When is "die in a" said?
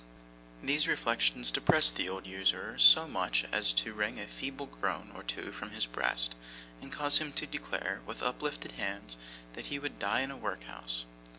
9.99-10.37